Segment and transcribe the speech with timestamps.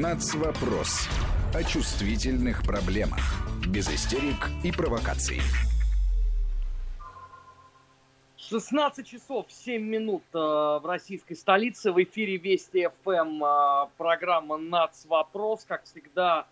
[0.00, 1.08] Нацвопрос.
[1.54, 3.20] О чувствительных проблемах.
[3.64, 5.40] Без истерик и провокаций.
[8.36, 11.92] 16 часов 7 минут э, в российской столице.
[11.92, 15.64] В эфире Вести ФМ э, программа «Нацвопрос».
[15.64, 16.48] Как всегда,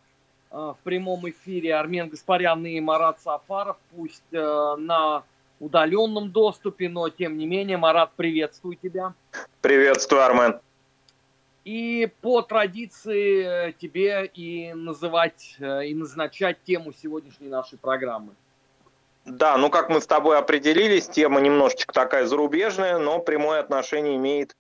[0.52, 3.77] э, в прямом эфире Армен Гаспарян и Марат Сафаров.
[3.96, 5.24] Пусть э, на
[5.59, 9.14] удаленном доступе, но тем не менее, Марат, приветствую тебя.
[9.61, 10.61] Приветствую, Армен.
[11.65, 18.34] И по традиции э, тебе и называть, э, и назначать тему сегодняшней нашей программы.
[19.25, 24.56] Да, ну как мы с тобой определились, тема немножечко такая зарубежная, но прямое отношение имеет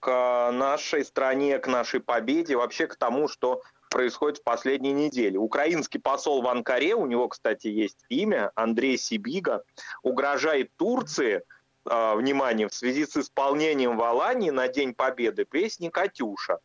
[0.00, 5.36] к нашей стране, к нашей победе, вообще к тому, что происходит в последние недели.
[5.36, 9.62] Украинский посол в Анкаре, у него, кстати, есть имя, Андрей Сибига,
[10.02, 11.42] угрожает Турции,
[11.86, 16.58] э, внимание, в связи с исполнением в Алании на День Победы песни «Катюша».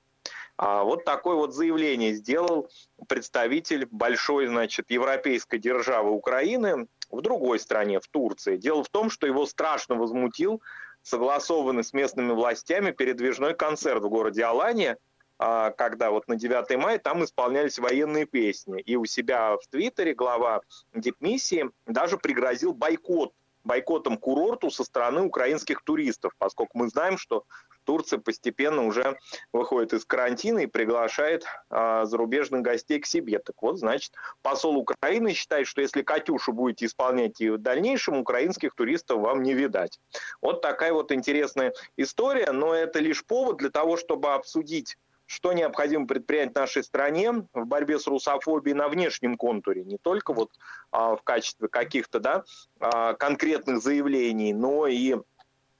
[0.57, 2.69] А вот такое вот заявление сделал
[3.07, 8.57] представитель большой, значит, европейской державы Украины в другой стране, в Турции.
[8.57, 10.61] Дело в том, что его страшно возмутил
[11.01, 14.97] согласованный с местными властями передвижной концерт в городе Алания–
[15.43, 18.79] а, когда вот на 9 мая там исполнялись военные песни.
[18.81, 20.61] И у себя в Твиттере глава
[20.93, 27.45] дипмиссии даже пригрозил бойкот бойкотом курорту со стороны украинских туристов, поскольку мы знаем, что
[27.83, 29.17] Турция постепенно уже
[29.53, 33.39] выходит из карантина и приглашает а, зарубежных гостей к себе.
[33.39, 38.75] Так вот, значит, посол Украины считает, что если «Катюшу» будете исполнять и в дальнейшем, украинских
[38.75, 39.99] туристов вам не видать.
[40.41, 44.97] Вот такая вот интересная история, но это лишь повод для того, чтобы обсудить
[45.31, 50.51] что необходимо предпринять нашей стране в борьбе с русофобией на внешнем контуре, не только вот
[50.91, 52.43] а, в качестве каких-то да,
[52.81, 55.15] а, конкретных заявлений, но и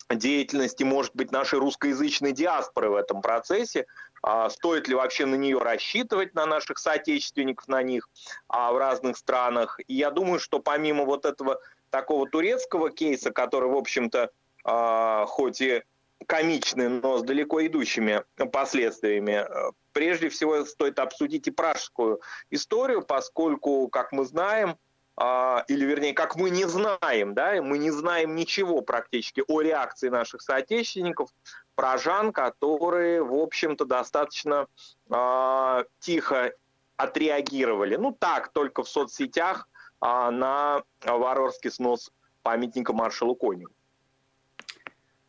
[0.09, 3.87] деятельности, может быть, нашей русскоязычной диаспоры в этом процессе,
[4.23, 8.07] а, стоит ли вообще на нее рассчитывать, на наших соотечественников, на них
[8.47, 9.81] а, в разных странах.
[9.85, 14.31] И я думаю, что помимо вот этого такого турецкого кейса, который, в общем-то,
[14.63, 15.83] а, хоть и
[16.27, 19.45] комичны, но с далеко идущими последствиями.
[19.93, 24.77] Прежде всего стоит обсудить и пражскую историю, поскольку, как мы знаем,
[25.17, 30.09] а, или вернее, как мы не знаем, да, мы не знаем ничего практически о реакции
[30.09, 31.29] наших соотечественников,
[31.75, 34.67] пражан, которые, в общем-то, достаточно
[35.09, 36.53] э, тихо
[36.97, 37.95] отреагировали.
[37.95, 39.67] Ну так, только в соцсетях
[40.01, 42.11] э, на варварский снос
[42.43, 43.73] памятника маршалу Коневу.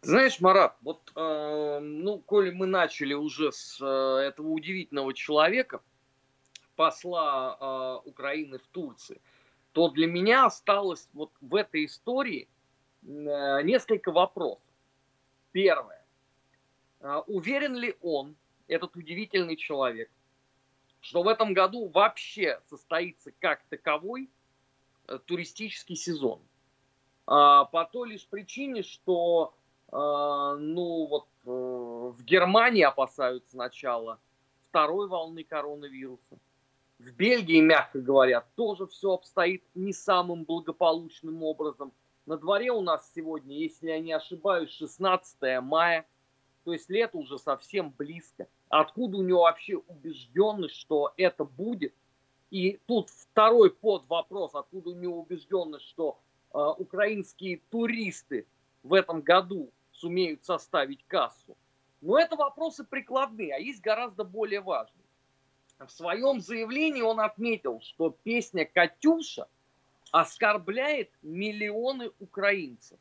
[0.05, 5.81] Знаешь, Марат, вот, э, ну, коли мы начали уже с э, этого удивительного человека,
[6.75, 7.57] посла
[8.05, 9.21] э, Украины в Турции,
[9.71, 12.49] то для меня осталось вот в этой истории
[13.05, 14.65] э, несколько вопросов.
[15.53, 16.05] Первое.
[16.99, 18.35] Э, уверен ли он,
[18.67, 20.11] этот удивительный человек,
[21.01, 24.29] что в этом году вообще состоится как таковой
[25.07, 26.41] э, туристический сезон?
[27.29, 29.55] Э, по той лишь причине, что
[29.93, 34.19] ну вот э, в Германии опасаются начала
[34.69, 36.39] второй волны коронавируса.
[36.99, 41.93] В Бельгии, мягко говоря, тоже все обстоит не самым благополучным образом.
[42.25, 46.07] На дворе у нас сегодня, если я не ошибаюсь, 16 мая,
[46.65, 48.47] то есть лето уже совсем близко.
[48.69, 51.93] Откуда у него вообще убежденность, что это будет?
[52.51, 56.19] И тут второй под вопрос, откуда у него убежденность, что
[56.55, 58.47] э, украинские туристы
[58.83, 59.71] в этом году
[60.03, 61.57] сумеют составить кассу.
[62.01, 65.07] Но это вопросы прикладные, а есть гораздо более важные.
[65.79, 69.47] В своем заявлении он отметил, что песня «Катюша»
[70.11, 72.99] оскорбляет миллионы украинцев.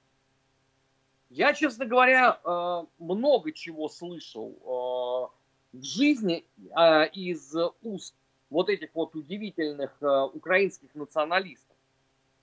[1.29, 6.45] Я, честно говоря, э, много чего слышал э, в жизни
[6.75, 8.15] э, из уст
[8.49, 9.97] вот этих вот удивительных
[10.33, 11.70] украинских националистов.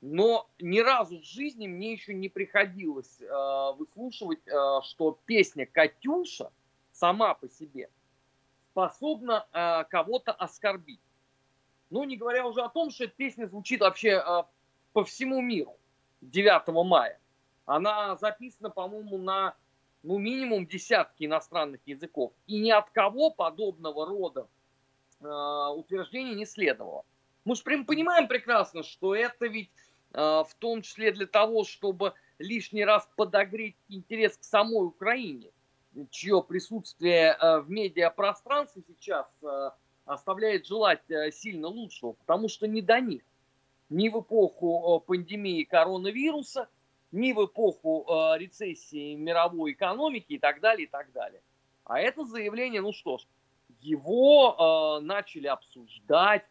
[0.00, 4.52] Но ни разу в жизни мне еще не приходилось э, выслушивать, э,
[4.84, 6.52] что песня «Катюша»
[6.92, 7.90] сама по себе
[8.70, 11.00] способна э, кого-то оскорбить.
[11.90, 14.42] Ну, не говоря уже о том, что эта песня звучит вообще э,
[14.92, 15.76] по всему миру
[16.20, 17.18] 9 мая.
[17.66, 19.56] Она записана, по-моему, на
[20.04, 22.32] ну, минимум десятки иностранных языков.
[22.46, 24.48] И ни от кого подобного рода
[25.20, 25.26] э,
[25.74, 27.04] утверждений не следовало.
[27.44, 29.72] Мы же прям понимаем прекрасно, что это ведь
[30.12, 35.50] в том числе для того, чтобы лишний раз подогреть интерес к самой Украине,
[36.10, 39.70] чье присутствие э, в медиапространстве сейчас э,
[40.04, 41.02] оставляет желать
[41.32, 43.22] сильно лучшего, потому что не до них.
[43.90, 46.68] Ни в эпоху пандемии коронавируса,
[47.10, 48.06] ни в эпоху
[48.36, 51.40] рецессии мировой экономики и так далее, и так далее.
[51.84, 53.22] А это заявление, ну что ж,
[53.80, 56.44] его начали обсуждать.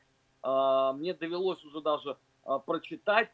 [0.43, 2.17] Мне довелось уже даже
[2.65, 3.29] прочитать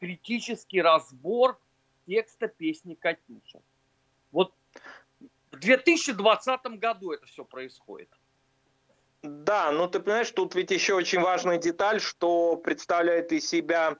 [0.00, 1.58] критический разбор
[2.06, 3.60] текста песни «Катюша».
[4.30, 4.52] Вот
[5.52, 8.08] в 2020 году это все происходит.
[9.22, 13.96] Да, ну ты понимаешь, тут ведь еще очень важная деталь, что представляет из себя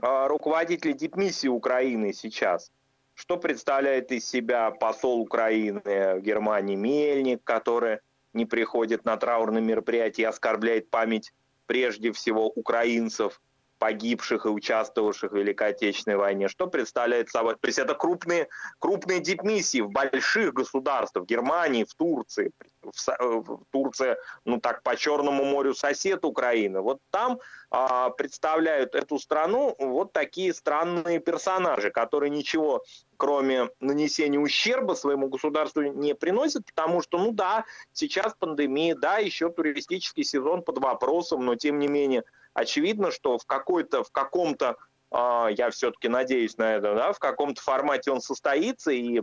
[0.00, 2.72] э, руководитель дипмиссии Украины сейчас.
[3.14, 7.98] Что представляет из себя посол Украины в Германии Мельник, который
[8.32, 11.34] не приходит на траурные мероприятия и оскорбляет память
[11.66, 13.42] прежде всего украинцев–
[13.80, 16.48] погибших и участвовавших в Великой Отечественной войне.
[16.48, 17.54] Что представляет собой?
[17.54, 18.48] То есть это крупные,
[18.78, 22.52] крупные дипмиссии в больших государствах, в Германии, в Турции.
[22.82, 26.82] В, в Турция, ну так, по Черному морю сосед Украины.
[26.82, 27.40] Вот там
[27.70, 32.82] а, представляют эту страну вот такие странные персонажи, которые ничего
[33.16, 39.50] кроме нанесения ущерба своему государству не приносят, потому что, ну да, сейчас пандемия, да, еще
[39.50, 42.24] туристический сезон под вопросом, но тем не менее
[42.54, 44.76] очевидно, что в какой-то, в каком-то,
[45.10, 49.22] э, я все-таки надеюсь на это, да, в каком-то формате он состоится, и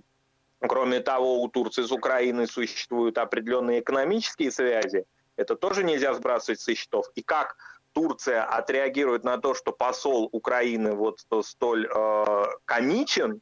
[0.60, 6.74] кроме того, у Турции с Украиной существуют определенные экономические связи, это тоже нельзя сбрасывать со
[6.74, 7.06] счетов.
[7.16, 7.58] И как
[7.94, 13.42] Турция отреагирует на то, что посол Украины вот столь э, комичен,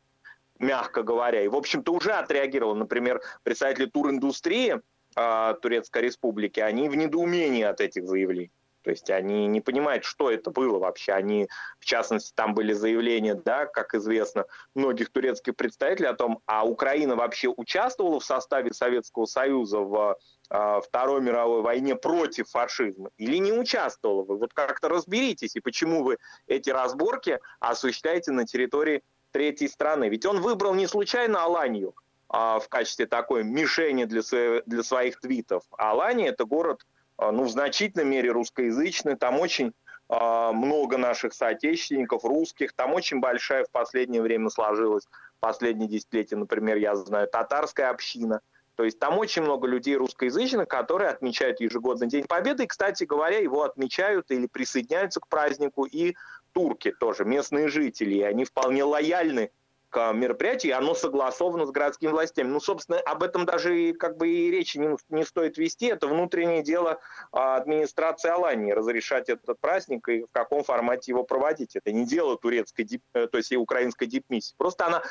[0.59, 4.81] мягко говоря, и, в общем-то, уже отреагировал, например, представители туриндустрии
[5.15, 8.51] э, Турецкой Республики, они в недоумении от этих заявлений.
[8.85, 11.13] То есть они не понимают, что это было вообще.
[11.13, 11.49] Они,
[11.79, 14.45] в частности, там были заявления, да, как известно,
[14.75, 20.17] многих турецких представителей о том, а Украина вообще участвовала в составе Советского Союза в
[20.51, 24.21] э, Второй мировой войне против фашизма или не участвовала.
[24.21, 29.01] Вы вот как-то разберитесь, и почему вы эти разборки осуществляете на территории
[29.31, 30.09] третьей страны.
[30.09, 31.95] Ведь он выбрал не случайно Аланию,
[32.29, 34.21] а, в качестве такой мишени для,
[34.67, 35.63] для своих твитов.
[35.75, 39.73] А Алания– это город а, ну, в значительной мере русскоязычный, там очень
[40.09, 45.07] э, много наших соотечественников русских, там очень большая в последнее время сложилась,
[45.39, 48.41] последние десятилетия, например, я знаю, татарская община.
[48.75, 52.65] То есть там очень много людей русскоязычных, которые отмечают ежегодный День Победы.
[52.65, 56.15] И, кстати говоря, его отмечают или присоединяются к празднику и
[56.51, 58.15] турки тоже, местные жители.
[58.15, 59.51] И они вполне лояльны
[59.95, 62.47] мероприятию, и оно согласовано с городскими властями.
[62.47, 65.87] Ну, собственно, об этом даже и, как бы и речи не, не стоит вести.
[65.87, 66.99] Это внутреннее дело
[67.31, 71.75] а, администрации Алании, разрешать этот праздник и в каком формате его проводить.
[71.75, 74.55] Это не дело турецкой, э, то есть и украинской дипмиссии.
[74.57, 75.03] Просто она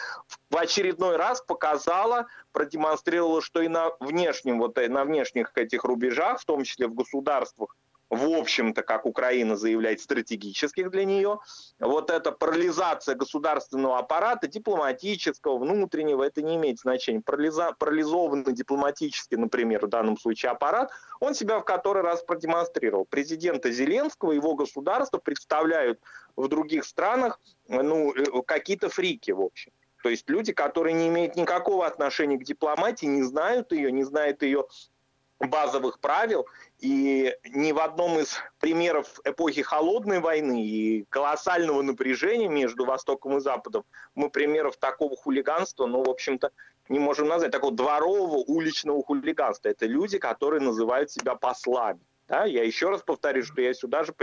[0.51, 6.41] в очередной раз показала, продемонстрировала, что и на внешнем, вот э, на внешних этих рубежах,
[6.41, 7.77] в том числе в государствах,
[8.15, 11.39] в общем-то, как Украина заявляет, стратегических для нее.
[11.79, 17.21] Вот эта парализация государственного аппарата, дипломатического, внутреннего, это не имеет значения.
[17.21, 20.91] Парализа, парализованный дипломатический, например, в данном случае аппарат,
[21.21, 23.05] он себя в который раз продемонстрировал.
[23.05, 26.01] Президента Зеленского, его государство представляют
[26.37, 29.73] в других странах ну, э, какие-то фрики, в общем.
[30.05, 34.43] То есть люди, которые не имеют никакого отношения к дипломатии, не знают ее, не знают
[34.43, 34.67] ее
[35.41, 36.47] базовых правил,
[36.79, 43.41] и ни в одном из примеров эпохи холодной войны и колоссального напряжения между Востоком и
[43.41, 43.85] Западом
[44.15, 46.51] мы примеров такого хулиганства, ну, в общем-то,
[46.89, 49.69] не можем назвать, такого дворового уличного хулиганства.
[49.69, 52.01] Это люди, которые называют себя послами.
[52.27, 54.15] Да, я еще раз повторю, что я сюда же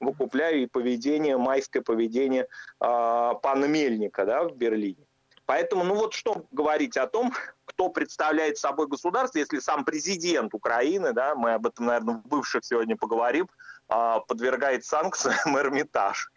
[0.00, 2.46] выкупляю и поведение, майское поведение э,
[2.80, 5.07] пана Мельника да, в Берлине.
[5.48, 7.32] Поэтому, ну вот что говорить о том,
[7.64, 12.66] кто представляет собой государство, если сам президент Украины, да, мы об этом, наверное, в бывших
[12.66, 13.48] сегодня поговорим,
[13.88, 16.30] а, подвергает санкциям Эрмитаж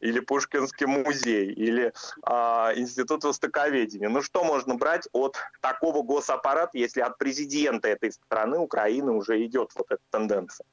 [0.00, 1.92] или Пушкинский музей, или
[2.22, 4.08] а, Институт Востоковедения.
[4.08, 9.72] Ну что можно брать от такого госаппарата, если от президента этой страны, Украины, уже идет
[9.74, 10.64] вот эта тенденция?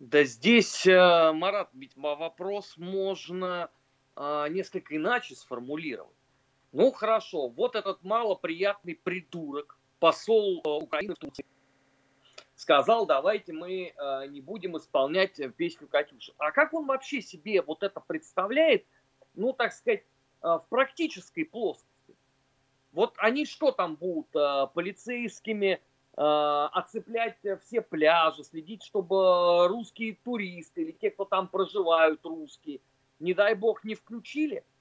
[0.00, 3.70] Да здесь, э, Марат, ведь вопрос можно
[4.16, 6.13] а, несколько иначе сформулировать.
[6.74, 11.46] Ну хорошо, вот этот малоприятный придурок, посол э, Украины в Турции,
[12.56, 16.34] сказал, давайте мы э, не будем исполнять э, песню Катюши.
[16.36, 18.84] А как он вообще себе вот это представляет,
[19.34, 20.02] ну, так сказать,
[20.40, 22.16] в практической плоскости?
[22.90, 24.32] Вот они что там будут,
[24.72, 25.80] полицейскими
[26.16, 32.80] оцеплять все пляжи, следить, чтобы русские туристы или те, кто там проживают, русские,
[33.20, 34.64] не дай бог, не включили–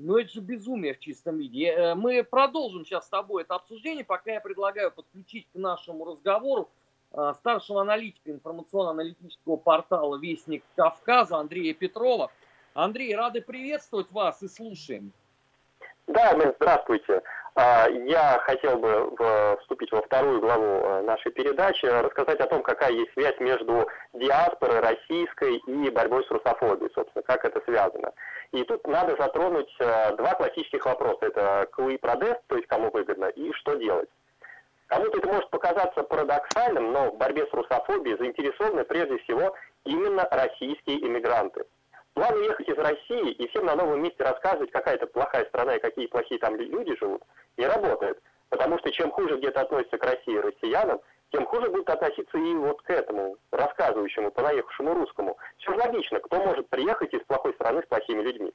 [0.00, 1.66] но это же безумие в чистом виде.
[1.66, 6.70] Э, мы продолжим сейчас с тобой это обсуждение, пока я предлагаю подключить к нашему разговору
[7.12, 12.32] э, старшего аналитика информационно-аналитического портала «Вестник Кавказа» Андрея Петрова.
[12.72, 15.12] Андрей, рады приветствовать вас и слушаем.
[16.10, 17.22] Да, ну, здравствуйте.
[17.54, 22.90] А, я хотел бы вступить во вторую главу э, нашей передачи, рассказать о том, какая
[22.90, 28.12] есть связь между диаспорой российской и борьбой с русофобией, собственно, как это связано.
[28.50, 31.26] И тут надо затронуть э, два классических вопроса.
[31.26, 34.08] Это клы продест, то есть кому выгодно, и что делать.
[34.88, 41.06] Кому-то это может показаться парадоксальным, но в борьбе с русофобией заинтересованы прежде всего именно российские
[41.06, 41.66] иммигранты.
[42.14, 45.80] План уехать из России и всем на новом месте рассказывать, какая это плохая страна и
[45.80, 47.22] какие плохие там люди живут,
[47.56, 48.20] не работает.
[48.48, 51.00] Потому что чем хуже где-то относятся к России россиянам,
[51.30, 55.38] тем хуже будут относиться и вот к этому, рассказывающему, понаехавшему русскому.
[55.58, 58.52] Все логично, кто может приехать из плохой страны с плохими людьми.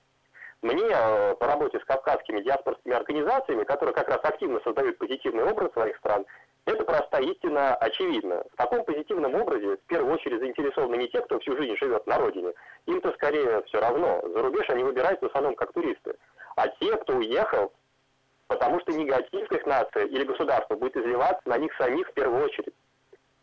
[0.62, 5.72] Мне э, по работе с кавказскими диаспорскими организациями, которые как раз активно создают позитивный образ
[5.74, 6.26] своих стран,
[6.66, 8.44] это просто истина очевидна.
[8.52, 12.18] В таком позитивном образе в первую очередь заинтересованы не те, кто всю жизнь живет на
[12.18, 12.54] родине.
[12.88, 14.22] Им-то скорее все равно.
[14.34, 16.16] За рубеж они выбирают в основном как туристы.
[16.56, 17.72] А те, кто уехал,
[18.48, 22.74] потому что негатив их нация или государство будет изливаться на них самих в первую очередь.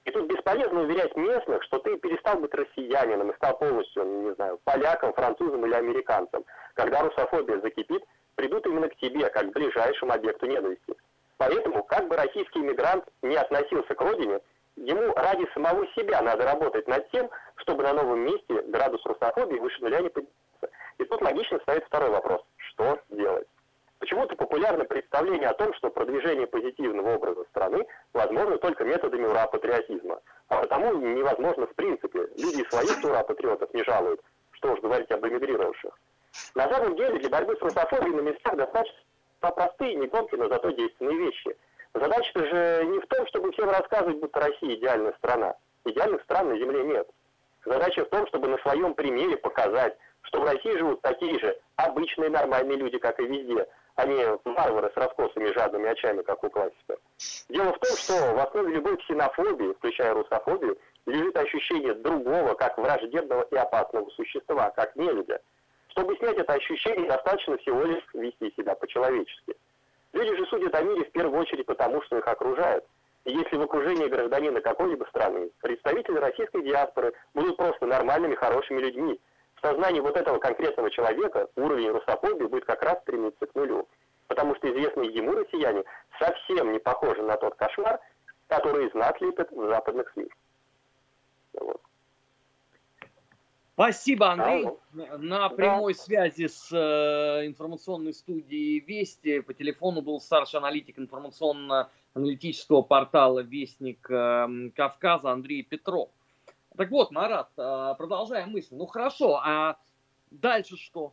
[0.04, 4.58] И тут бесполезно уверять местных, что ты перестал быть россиянином и стал полностью, не знаю,
[4.64, 6.44] поляком, французом или американцем.
[6.74, 8.02] Когда русофобия закипит,
[8.34, 10.94] придут именно к тебе, как к ближайшему объекту ненависти.
[11.36, 14.40] Поэтому, как бы российский иммигрант не относился к родине,
[14.76, 19.80] ему ради самого себя надо работать над тем, чтобы на новом месте градус русофобии выше
[19.82, 20.32] нуля не поднялся.
[20.98, 22.42] И тут логично стоит второй вопрос.
[22.56, 23.46] Что делать?
[24.02, 30.18] Почему-то популярно представление о том, что продвижение позитивного образа страны возможно только методами ура-патриотизма.
[30.48, 32.26] А потому невозможно в принципе.
[32.36, 34.20] Люди своих ура-патриотов не жалуют.
[34.50, 35.96] Что уж говорить об эмигрировавших.
[36.56, 38.98] На самом деле для борьбы с русофобией на местах достаточно
[39.40, 41.56] простые, не громкие, но зато действенные вещи.
[41.94, 45.54] Задача-то же не в том, чтобы всем рассказывать, будто Россия идеальная страна.
[45.84, 47.08] Идеальных стран на Земле нет.
[47.64, 52.30] Задача в том, чтобы на своем примере показать, что в России живут такие же обычные
[52.30, 53.68] нормальные люди, как и везде,
[53.98, 56.96] не варвары с раскосыми жадными очами, как у классика.
[57.48, 63.42] Дело в том, что в основе любой ксенофобии, включая русофобию, лежит ощущение другого, как враждебного
[63.50, 65.40] и опасного существа, как нелюдя.
[65.88, 69.54] Чтобы снять это ощущение, достаточно всего лишь вести себя по-человечески.
[70.12, 72.84] Люди же судят о мире в первую очередь потому, что их окружают.
[73.24, 79.20] И если в окружении гражданина какой-либо страны представители российской диаспоры будут просто нормальными, хорошими людьми,
[79.62, 83.88] сознании вот этого конкретного человека уровень русофобии будет как раз стремиться к нулю.
[84.28, 85.84] Потому что известные ему россияне
[86.18, 88.00] совсем не похожи на тот кошмар,
[88.48, 90.28] который из нас лепят в западных СМИ.
[91.54, 91.80] Вот.
[93.74, 94.66] Спасибо, Андрей.
[94.66, 94.78] Алло.
[95.18, 95.98] На прямой да.
[95.98, 104.70] связи с э, информационной студией Вести по телефону был старший аналитик информационно-аналитического портала Вестник э,
[104.76, 106.10] Кавказа Андрей Петров.
[106.76, 108.74] Так вот, Марат, э, продолжаем мысль.
[108.74, 109.76] Ну хорошо, а
[110.30, 111.12] дальше что?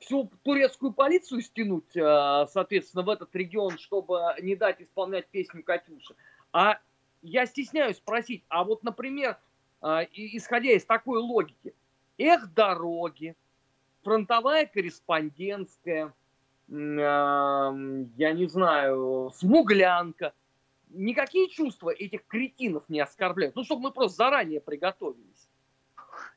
[0.00, 6.14] Всю турецкую полицию стянуть, э, соответственно, в этот регион, чтобы не дать исполнять песню Катюши.
[6.52, 6.78] А
[7.22, 9.38] я стесняюсь спросить, а вот, например,
[9.80, 11.74] а, исходя из такой логики,
[12.18, 13.34] эх, дороги,
[14.02, 16.14] фронтовая корреспондентская,
[16.68, 20.32] я не знаю, смуглянка,
[20.96, 23.56] никакие чувства этих кретинов не оскорбляют.
[23.56, 25.48] Ну, чтобы мы просто заранее приготовились.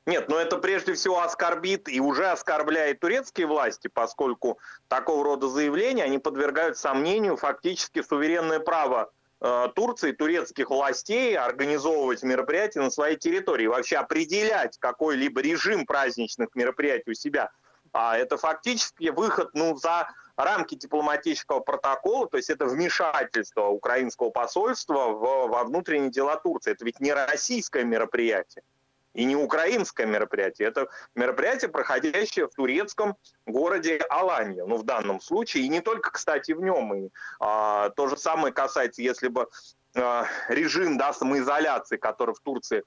[0.06, 6.04] Нет, но это прежде всего оскорбит и уже оскорбляет турецкие власти, поскольку такого рода заявления,
[6.04, 9.12] они подвергают сомнению фактически суверенное право
[9.42, 17.12] Э, Турции, турецких властей организовывать мероприятия на своей территории, вообще определять какой-либо режим праздничных мероприятий
[17.12, 17.50] у себя.
[17.94, 20.10] А это фактически выход ну, за
[20.40, 26.72] рамки дипломатического протокола, то есть это вмешательство украинского посольства в, во внутренние дела Турции.
[26.72, 28.64] Это ведь не российское мероприятие
[29.14, 30.70] и не украинское мероприятие.
[30.70, 36.54] Это мероприятие, проходящее в турецком городе Аланья, ну, в данном случае, и не только, кстати,
[36.54, 36.94] в нем.
[36.94, 39.50] И, а, то же самое касается, если бы
[39.96, 42.84] а, режим да, самоизоляции, который в Турции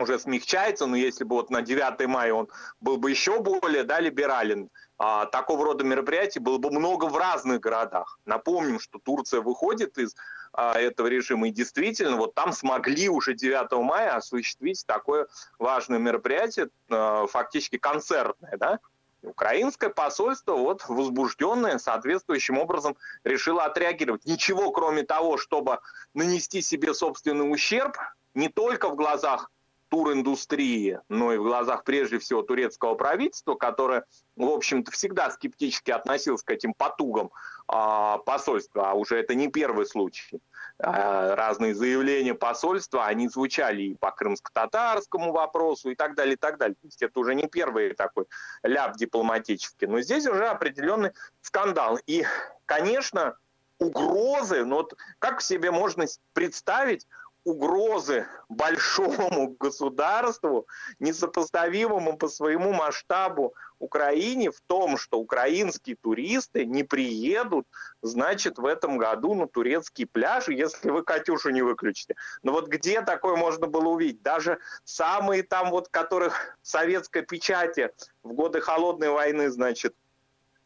[0.00, 2.48] уже смягчается, но если бы вот на 9 мая он
[2.80, 7.60] был бы еще более да, либерален, а, такого рода мероприятий было бы много в разных
[7.60, 8.18] городах.
[8.24, 10.14] Напомним, что Турция выходит из
[10.52, 15.26] а, этого режима, и действительно вот там смогли уже 9 мая осуществить такое
[15.58, 18.78] важное мероприятие, а, фактически концертное, да,
[19.22, 24.24] Украинское посольство, вот возбужденное, соответствующим образом решило отреагировать.
[24.24, 25.78] Ничего, кроме того, чтобы
[26.14, 27.98] нанести себе собственный ущерб,
[28.34, 29.50] не только в глазах
[29.90, 34.04] туриндустрии, но и в глазах прежде всего турецкого правительства, которое,
[34.36, 37.30] в общем-то, всегда скептически относилось к этим потугам
[37.66, 40.40] а, посольства, а уже это не первый случай.
[40.78, 46.56] а, разные заявления посольства, они звучали и по крымско-татарскому вопросу и так далее, и так
[46.56, 46.76] далее.
[46.80, 48.26] То есть это уже не первый такой
[48.62, 51.10] ляп дипломатический, но здесь уже определенный
[51.42, 51.98] скандал.
[52.06, 52.24] И,
[52.64, 53.36] конечно,
[53.80, 57.06] угрозы, ну вот как себе можно представить
[57.44, 60.66] угрозы большому государству,
[60.98, 67.66] несопоставимому по своему масштабу Украине в том, что украинские туристы не приедут,
[68.02, 72.14] значит, в этом году на турецкий пляж, если вы Катюшу не выключите.
[72.42, 74.22] Но вот где такое можно было увидеть?
[74.22, 77.90] Даже самые там вот, которых советской печати
[78.22, 79.94] в годы Холодной войны, значит,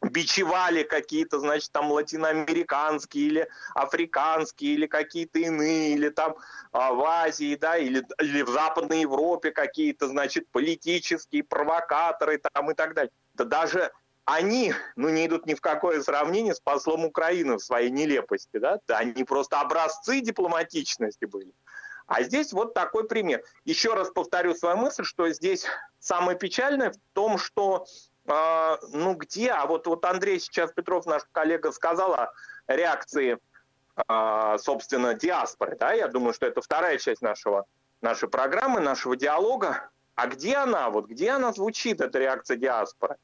[0.09, 6.35] бичевали какие-то, значит, там латиноамериканские или африканские, или какие-то иные, или там
[6.71, 12.73] а, в Азии, да, или, или в Западной Европе какие-то, значит, политические провокаторы там и
[12.73, 13.11] так далее.
[13.33, 13.91] Да даже
[14.25, 18.79] они, ну, не идут ни в какое сравнение с послом Украины в своей нелепости, да,
[18.87, 21.53] да они просто образцы дипломатичности были.
[22.07, 23.43] А здесь вот такой пример.
[23.65, 25.65] Еще раз повторю свою мысль, что здесь
[25.99, 27.87] самое печальное в том, что
[28.27, 29.51] а, ну где?
[29.51, 32.33] А вот, вот Андрей сейчас, Петров, наш коллега, сказал о
[32.67, 33.37] реакции,
[34.07, 35.77] а, собственно, диаспоры.
[35.79, 35.93] Да?
[35.93, 37.65] Я думаю, что это вторая часть нашего,
[38.01, 39.89] нашей программы, нашего диалога.
[40.15, 40.89] А где она?
[40.89, 43.17] Вот где она звучит, эта реакция диаспоры?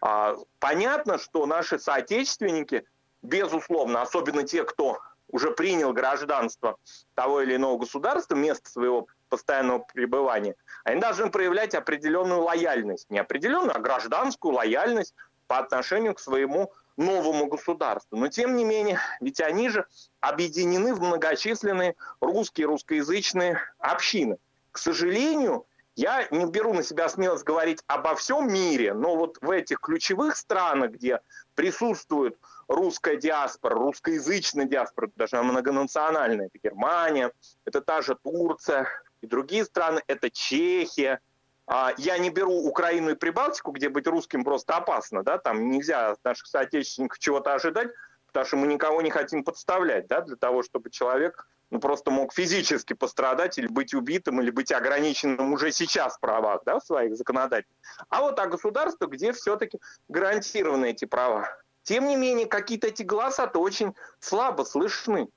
[0.00, 2.86] А, понятно, что наши соотечественники,
[3.22, 6.76] безусловно, особенно те, кто уже принял гражданство
[7.14, 10.54] того или иного государства, место своего постоянного пребывания,
[10.84, 13.10] они должны проявлять определенную лояльность.
[13.10, 15.14] Не определенную, а гражданскую лояльность
[15.46, 18.16] по отношению к своему новому государству.
[18.16, 19.86] Но тем не менее, ведь они же
[20.20, 24.38] объединены в многочисленные русские, русскоязычные общины.
[24.72, 29.50] К сожалению, я не беру на себя смелость говорить обо всем мире, но вот в
[29.50, 31.20] этих ключевых странах, где
[31.54, 37.32] присутствует русская диаспора, русскоязычная диаспора, даже многонациональная, это Германия,
[37.64, 38.88] это та же Турция,
[39.26, 41.20] и другие страны, это Чехия.
[41.66, 46.10] А, я не беру Украину и Прибалтику, где быть русским просто опасно, да, там нельзя
[46.10, 47.88] от наших соотечественников чего-то ожидать,
[48.28, 52.32] потому что мы никого не хотим подставлять, да, для того, чтобы человек ну, просто мог
[52.32, 57.16] физически пострадать или быть убитым, или быть ограниченным уже сейчас в правах, да, в своих
[57.16, 57.76] законодательных.
[58.08, 61.48] А вот о государстве, где все-таки гарантированы эти права.
[61.82, 65.28] Тем не менее, какие-то эти голоса-то очень слабо слышны.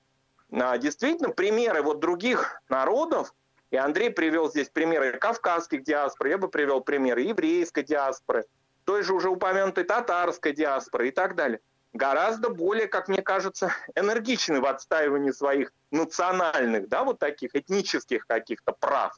[0.52, 3.34] А, действительно, примеры вот других народов,
[3.72, 8.46] и Андрей привел здесь примеры кавказских диаспор, я бы привел примеры еврейской диаспоры,
[8.84, 11.60] той же уже упомянутой татарской диаспоры и так далее.
[11.94, 18.74] Гораздо более, как мне кажется, энергичны в отстаивании своих национальных, да, вот таких этнических каких-то
[18.74, 19.16] прав,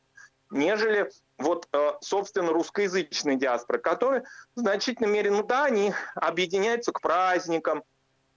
[0.50, 4.24] нежели вот, э, собственно, русскоязычные диаспоры, которые
[4.56, 7.84] в значительной мере, ну да, они объединяются к праздникам,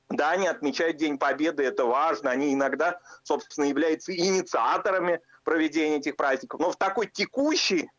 [0.09, 6.61] да, они отмечают День Победы, это важно, они иногда, собственно, являются инициаторами проведения этих праздников.
[6.61, 7.91] Но в такой текущей,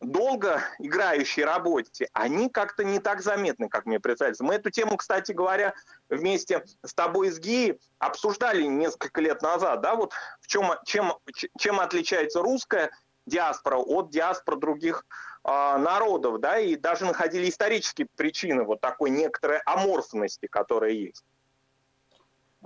[0.00, 4.44] долго играющей работе они как-то не так заметны, как мне представляется.
[4.44, 5.74] Мы эту тему, кстати говоря,
[6.08, 11.14] вместе с тобой с ГИ обсуждали несколько лет назад, да, вот в чем, чем,
[11.58, 12.90] чем отличается русская
[13.26, 15.06] диаспора от диаспор других
[15.44, 21.24] э, народов, да, и даже находили исторические причины вот такой некоторой аморфности, которая есть.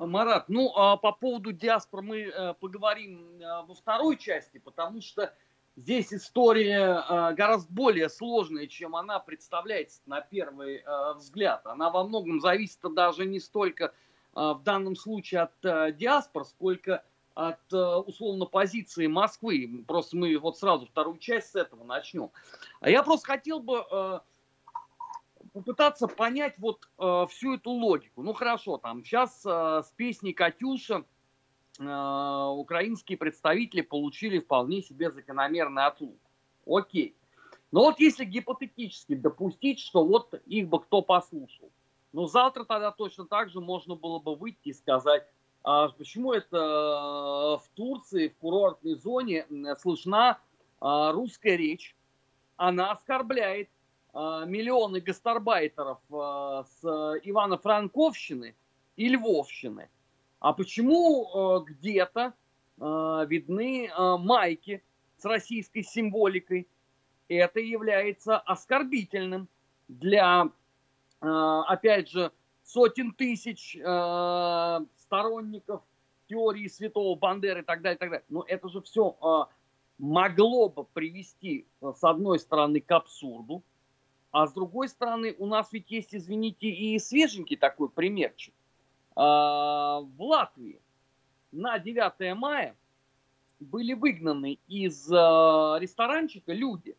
[0.07, 5.35] Марат, ну а по поводу диаспор мы э, поговорим э, во второй части, потому что
[5.77, 10.85] здесь история э, гораздо более сложная, чем она представляется на первый
[11.17, 11.67] взгляд.
[11.67, 13.93] Она во многом зависит даже не столько
[14.35, 17.03] в данном случае от диаспор, сколько
[17.35, 19.85] от условно позиции Москвы.
[19.89, 22.31] Просто мы вот сразу вторую часть с этого начнем.
[22.81, 24.23] А я просто хотел бы
[25.59, 28.23] попытаться понять вот э, всю эту логику.
[28.23, 31.05] Ну хорошо, там сейчас э, с песней Катюша
[31.81, 36.17] э, украинские представители получили вполне себе закономерный отлуп.
[36.65, 37.17] Окей.
[37.73, 41.71] Но вот если гипотетически допустить, что вот их бы кто послушал,
[42.13, 45.27] ну завтра тогда точно так же можно было бы выйти и сказать,
[45.65, 49.45] а почему это э, в Турции, в курортной зоне
[49.81, 50.39] слышна
[50.81, 51.97] а, русская речь,
[52.57, 53.78] она оскорбляет Э,
[54.15, 56.85] миллионы гастарбайтеров э, с
[57.23, 58.55] Ивано-Франковщины
[58.97, 59.89] и Львовщины.
[60.41, 62.35] А почему э, где-то
[62.81, 63.91] видны
[64.21, 64.85] майки
[65.17, 66.69] с российской символикой?
[67.29, 69.49] Это является оскорбительным
[69.89, 70.49] для,
[71.21, 72.31] опять же,
[72.63, 73.73] сотен тысяч
[74.97, 75.83] сторонников
[76.29, 78.25] теории святого Бандеры и так далее, и так далее.
[78.29, 79.49] Но это же все
[79.99, 83.65] могло бы привести, с одной стороны, к абсурду,
[84.31, 88.55] а с другой стороны, у нас ведь есть, извините, и свеженький такой примерчик.
[89.17, 90.81] А, в Латвии
[91.51, 92.77] на 9 мая
[93.61, 96.97] были выгнаны из э, ресторанчика люди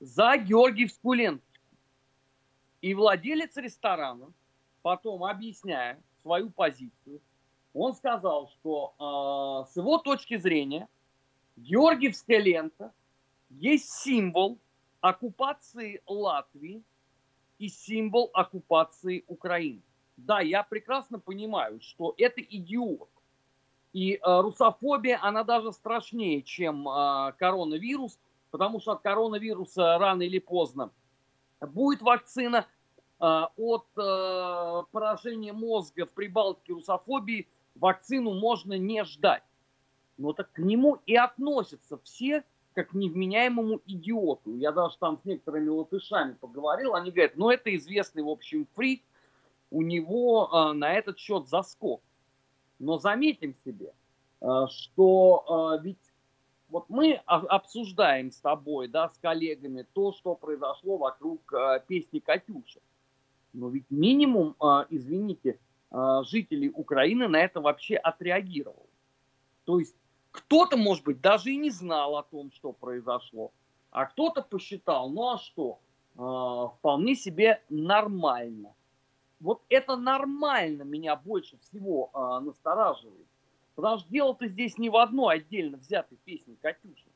[0.00, 1.66] за Георгиевскую ленточку.
[2.80, 4.32] И владелец ресторана,
[4.82, 7.20] потом объясняя свою позицию,
[7.74, 10.88] он сказал, что э, с его точки зрения
[11.56, 12.92] Георгиевская лента
[13.50, 14.58] есть символ
[15.00, 16.82] оккупации Латвии
[17.58, 19.82] и символ оккупации Украины.
[20.16, 23.08] Да, я прекрасно понимаю, что это идиот.
[23.92, 28.18] И э, русофобия, она даже страшнее, чем э, коронавирус,
[28.50, 30.90] потому что от коронавируса рано или поздно
[31.60, 32.66] будет вакцина,
[33.20, 39.42] э, от э, поражения мозга в Прибалтике русофобии вакцину можно не ждать.
[40.16, 44.54] Но так к нему и относятся все как невменяемому идиоту.
[44.56, 49.02] Я даже там с некоторыми латышами поговорил, они говорят, ну это известный, в общем, фрик,
[49.70, 52.00] у него э, на этот счет заскок.
[52.78, 53.92] Но заметим себе,
[54.40, 55.98] э, что э, ведь
[56.68, 62.80] вот мы обсуждаем с тобой, да, с коллегами, то, что произошло вокруг э, песни «Катюша».
[63.54, 65.58] Но ведь минимум, э, извините,
[65.90, 68.86] э, жителей Украины на это вообще отреагировал.
[69.64, 69.96] То есть
[70.38, 73.52] кто-то, может быть, даже и не знал о том, что произошло,
[73.90, 75.80] а кто-то посчитал, ну а что,
[76.14, 78.74] э, вполне себе нормально.
[79.40, 83.26] Вот это нормально меня больше всего э, настораживает.
[83.74, 87.08] Потому что дело-то здесь не в одной отдельно взятой песне Катюши,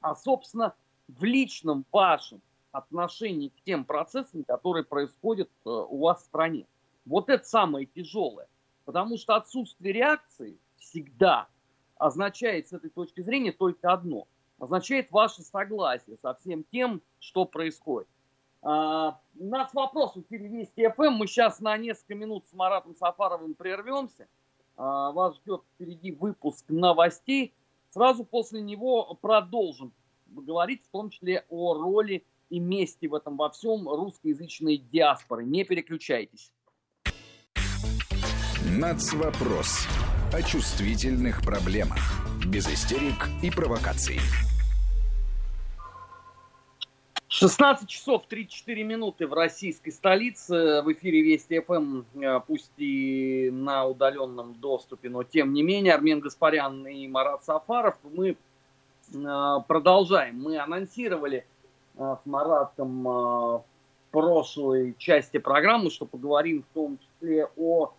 [0.00, 0.74] а, собственно,
[1.08, 2.40] в личном вашем
[2.70, 6.66] отношении к тем процессам, которые происходят э, у вас в стране.
[7.04, 8.48] Вот это самое тяжелое.
[8.84, 11.48] Потому что отсутствие реакции всегда
[11.98, 14.26] означает с этой точки зрения только одно.
[14.58, 18.08] Означает ваше согласие со всем тем, что происходит.
[18.62, 21.12] А, у нас вопрос в эфире Вести ФМ.
[21.12, 24.26] Мы сейчас на несколько минут с Маратом Сафаровым прервемся.
[24.76, 27.54] А, вас ждет впереди выпуск новостей.
[27.90, 29.92] Сразу после него продолжим
[30.26, 35.44] говорить в том числе о роли и месте в этом во всем русскоязычной диаспоры.
[35.44, 36.52] Не переключайтесь.
[38.76, 39.86] Нацвопрос
[40.32, 41.98] о чувствительных проблемах.
[42.46, 44.20] Без истерик и провокаций.
[47.28, 50.82] 16 часов 34 минуты в российской столице.
[50.82, 56.20] В эфире Вести ФМ, э, пусть и на удаленном доступе, но тем не менее, Армен
[56.20, 57.96] Гаспарян и Марат Сафаров.
[58.02, 58.36] Мы
[59.14, 60.42] э, продолжаем.
[60.42, 61.46] Мы анонсировали
[61.96, 63.64] э, с Маратом в
[64.10, 67.92] прошлой части программы, что поговорим в том числе о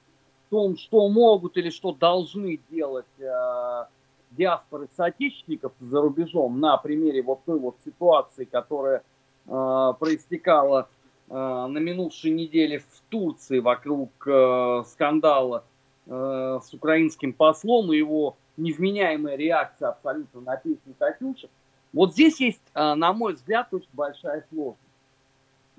[0.50, 3.86] том, что могут или что должны делать э,
[4.32, 9.04] диаспоры соотечественников за рубежом на примере вот той вот ситуации, которая
[9.48, 10.90] э, проистекала
[11.30, 15.64] э, на минувшей неделе в Турции вокруг э, скандала
[16.06, 21.48] э, с украинским послом и его невменяемая реакция абсолютно на песню Катюша.
[21.94, 24.80] Вот здесь есть, э, на мой взгляд, очень большая сложность.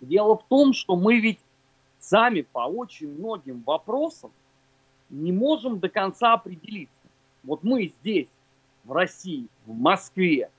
[0.00, 1.40] Дело в том, что мы ведь
[1.98, 4.32] сами по очень многим вопросам
[5.10, 6.94] не можем до конца определиться.
[7.42, 8.28] Вот мы здесь,
[8.84, 10.50] в России, в Москве,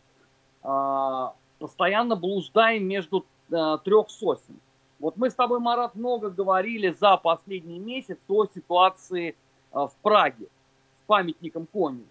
[0.64, 4.60] а, постоянно блуждаем между а, трех сосен.
[5.00, 9.36] Вот мы с тобой, Марат, много говорили за последний месяц о ситуации
[9.72, 12.06] а, в Праге с памятником Коню,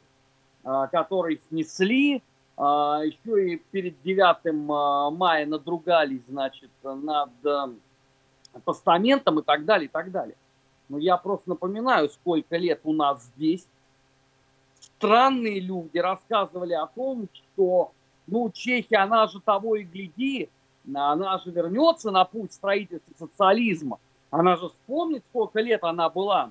[0.62, 2.22] который снесли,
[2.59, 7.31] еще и перед 9 мая надругались, значит, над
[8.64, 10.35] постаментом и так далее, и так далее.
[10.90, 13.64] Но я просто напоминаю, сколько лет у нас здесь.
[14.81, 17.92] Странные люди рассказывали о том, что
[18.26, 20.50] ну, Чехия, она же того и гляди,
[20.92, 23.98] она же вернется на путь строительства социализма.
[24.31, 26.50] Она же вспомнит, сколько лет она была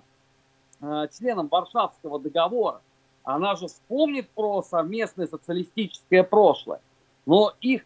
[0.82, 2.82] э, членом Варшавского договора.
[3.23, 6.80] Она же вспомнит про совместное социалистическое прошлое.
[7.25, 7.86] Но их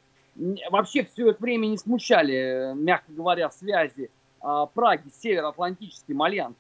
[0.69, 4.11] вообще все это время не смущали, мягко говоря, связи
[4.73, 6.57] Праги с Североатлантическим альянсом.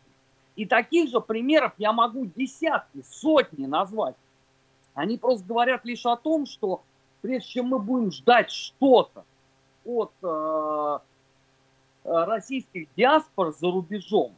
[0.55, 4.15] И таких же примеров я могу десятки, сотни назвать.
[4.93, 6.81] Они просто говорят лишь о том, что
[7.21, 9.25] прежде чем мы будем ждать что-то
[9.83, 10.99] от э,
[12.03, 14.33] российских диаспор за рубежом,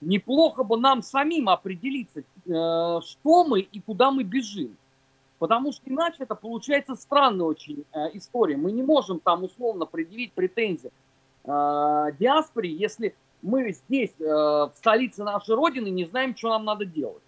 [0.00, 4.76] неплохо бы нам самим определиться, э, что мы и куда мы бежим.
[5.38, 8.56] Потому что иначе это получается странная очень э, история.
[8.56, 10.92] Мы не можем там условно предъявить претензии э,
[11.46, 17.22] диаспоре, если мы здесь, э, в столице нашей Родины, не знаем, что нам надо делать.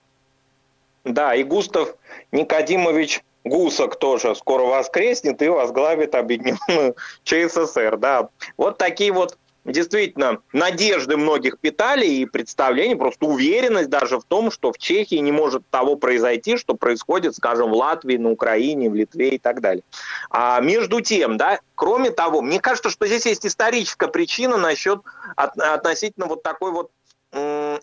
[1.04, 1.96] Да, и Густав
[2.30, 7.96] Никодимович Гусак тоже скоро воскреснет и возглавит объединенную ЧССР.
[7.96, 8.28] Да.
[8.56, 14.72] Вот такие вот действительно надежды многих питали и представление, просто уверенность даже в том, что
[14.72, 19.30] в Чехии не может того произойти, что происходит, скажем, в Латвии, на Украине, в Литве
[19.30, 19.84] и так далее.
[20.30, 25.00] А между тем, да, кроме того, мне кажется, что здесь есть историческая причина насчет
[25.36, 26.90] от, относительно вот такой вот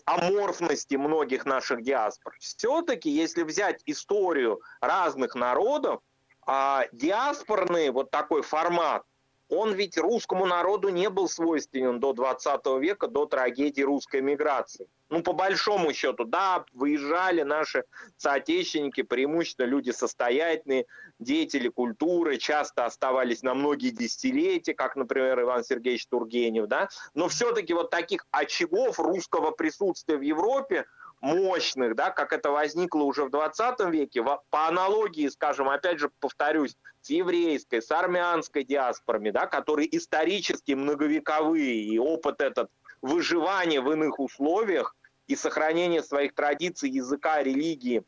[0.04, 2.34] аморфности многих наших диаспор.
[2.38, 6.00] Все-таки, если взять историю разных народов,
[6.46, 9.02] а диаспорный вот такой формат,
[9.50, 14.88] он ведь русскому народу не был свойственен до 20 века, до трагедии русской миграции.
[15.08, 17.82] Ну, по большому счету, да, выезжали наши
[18.16, 20.86] соотечественники, преимущественно люди состоятельные,
[21.18, 27.74] деятели культуры, часто оставались на многие десятилетия, как, например, Иван Сергеевич Тургенев, да, но все-таки
[27.74, 30.86] вот таких очагов русского присутствия в Европе–
[31.20, 36.76] мощных, да, как это возникло уже в 20 веке, по аналогии, скажем, опять же повторюсь,
[37.02, 42.70] с еврейской, с армянской диаспорами, да, которые исторически многовековые, и опыт этот
[43.02, 44.94] выживания в иных условиях
[45.26, 48.02] и сохранения своих традиций, языка, религии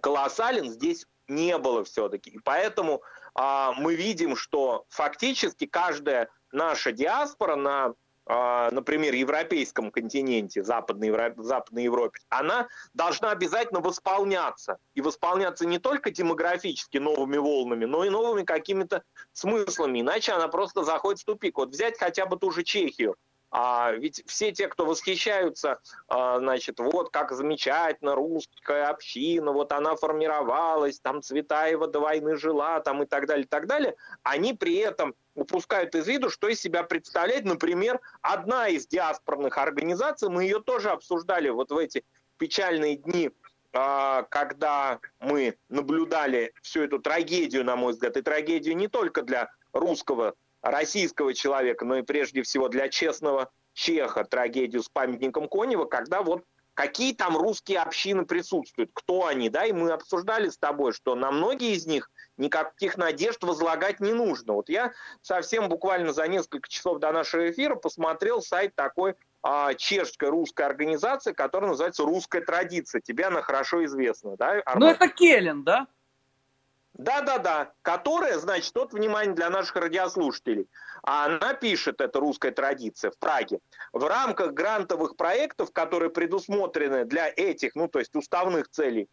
[0.00, 2.30] колоссален, здесь не было все-таки.
[2.30, 3.02] И поэтому
[3.34, 7.94] а, мы видим, что фактически каждая наша диаспора на
[8.28, 14.78] например, европейском континенте, Западной, Европе, Западной Европе, она должна обязательно восполняться.
[14.94, 20.00] И восполняться не только демографически новыми волнами, но и новыми какими-то смыслами.
[20.00, 21.58] Иначе она просто заходит в тупик.
[21.58, 23.16] Вот взять хотя бы ту же Чехию.
[23.50, 29.94] А ведь все те, кто восхищаются, а, значит, вот как замечательно русская община, вот она
[29.94, 34.76] формировалась, там Цветаева до войны жила, там и так далее, и так далее, они при
[34.76, 40.60] этом упускают из виду, что из себя представляет, например, одна из диаспорных организаций, мы ее
[40.60, 42.04] тоже обсуждали вот в эти
[42.38, 43.30] печальные дни,
[43.72, 49.50] а, когда мы наблюдали всю эту трагедию, на мой взгляд, и трагедию не только для
[49.72, 56.22] русского, российского человека, но и прежде всего для честного чеха, трагедию с памятником Конева, когда
[56.22, 56.44] вот
[56.74, 61.30] какие там русские общины присутствуют, кто они, да, и мы обсуждали с тобой, что на
[61.30, 64.54] многие из них никаких надежд возлагать не нужно.
[64.54, 70.28] Вот я совсем буквально за несколько часов до нашего эфира посмотрел сайт такой а, чешской
[70.28, 73.00] русской организации, которая называется «Русская традиция».
[73.00, 74.88] Тебе она хорошо известна, да, Арман?
[74.88, 75.86] Ну, это Келлен, да?
[76.94, 80.66] Да-да-да, которая, значит, вот внимание для наших радиослушателей.
[81.02, 83.60] Она пишет, это русская традиция, в Праге.
[83.92, 89.08] В рамках грантовых проектов, которые предусмотрены для этих, ну, то есть уставных целей,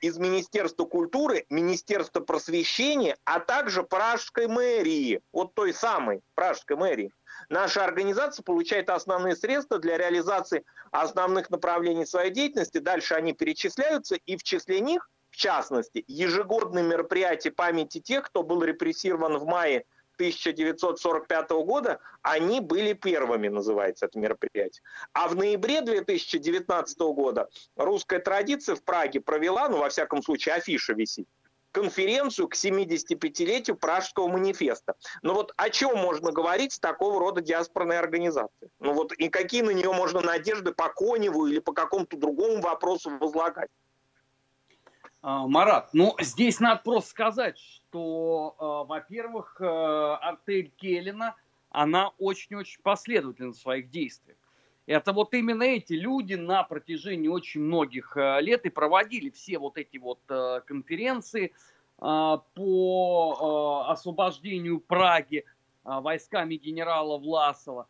[0.00, 7.12] из Министерства культуры, Министерства просвещения, а также Пражской мэрии, вот той самой Пражской мэрии.
[7.48, 12.78] Наша организация получает основные средства для реализации основных направлений своей деятельности.
[12.78, 18.62] Дальше они перечисляются, и в числе них– в частности, ежегодные мероприятия памяти тех, кто был
[18.62, 19.84] репрессирован в мае
[20.20, 24.82] 1945 года, они были первыми, называется это мероприятие.
[25.14, 30.92] А в ноябре 2019 года русская традиция в Праге провела, ну, во всяком случае, афиша
[30.92, 31.26] висит,
[31.72, 34.94] конференцию к 75-летию Пражского манифеста.
[35.22, 38.70] Но вот о чем можно говорить с такого рода диаспорной организацией?
[38.78, 43.10] Ну вот и какие на нее можно надежды по Коневу или по какому-то другому вопросу
[43.18, 43.70] возлагать?
[45.22, 51.36] А, Марат, ну здесь надо просто сказать, что, а, во-первых, э, артель Келлина,
[51.68, 54.38] она очень-очень последовательна в своих действиях.
[54.86, 59.76] Это вот именно эти люди на протяжении очень многих э, лет и проводили все вот
[59.76, 61.52] эти вот э, конференции
[61.98, 65.44] по освобождению Праги
[65.84, 67.88] войсками генерала Власова.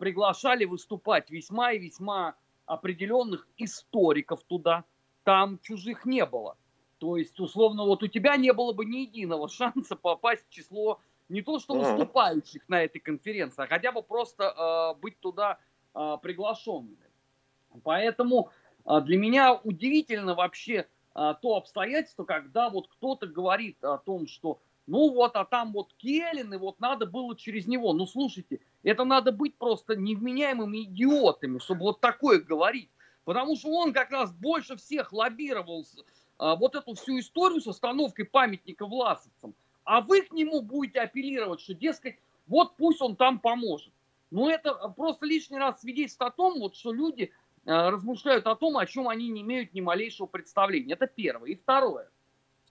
[0.00, 2.34] Приглашали выступать весьма и весьма
[2.66, 4.82] определенных историков туда.
[5.22, 6.56] Там чужих не было.
[7.04, 11.00] То есть, условно, вот у тебя не было бы ни единого шанса попасть в число
[11.28, 15.58] не то что выступающих на этой конференции, а хотя бы просто э, быть туда
[15.94, 16.96] э, приглашенными.
[17.82, 18.48] Поэтому
[18.86, 24.60] э, для меня удивительно вообще э, то обстоятельство, когда вот кто-то говорит о том, что
[24.86, 27.92] ну вот, а там вот Келлин, и вот надо было через него.
[27.92, 32.88] Ну слушайте, это надо быть просто невменяемыми идиотами, чтобы вот такое говорить.
[33.24, 35.84] Потому что он как раз больше всех лоббировал
[36.38, 41.74] вот эту всю историю с остановкой памятника власовцам, а вы к нему будете апеллировать, что,
[41.74, 42.16] дескать,
[42.46, 43.92] вот пусть он там поможет.
[44.30, 47.30] Но это просто лишний раз свидетельствует о том, вот, что люди
[47.64, 50.94] э, размышляют о том, о чем они не имеют ни малейшего представления.
[50.94, 51.50] Это первое.
[51.50, 52.10] И второе.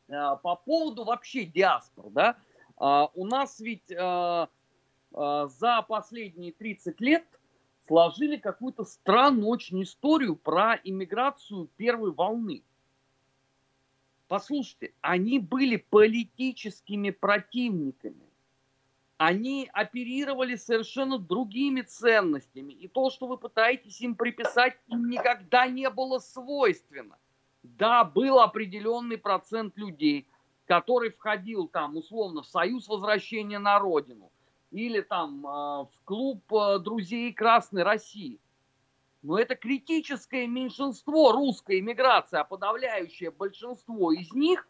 [0.09, 2.37] Э, по поводу вообще диаспор, да,
[3.13, 7.23] у нас ведь за последние 30 лет
[7.87, 12.63] сложили какую-то странную очень историю про иммиграцию первой волны.
[14.33, 18.31] Послушайте, они были политическими противниками.
[19.17, 22.73] они оперировали совершенно другими ценностями.
[22.73, 27.19] И то, что вы пытаетесь им приписать, им никогда не было свойственно.
[27.61, 30.27] Да, был определенный процент людей,
[30.65, 34.31] который входил там условно в Союз возвращения на родину
[34.71, 38.39] или там а, в клуб а, друзей Красной России.
[39.23, 44.67] Но это критическое меньшинство русской иммиграции, а подавляющее большинство из них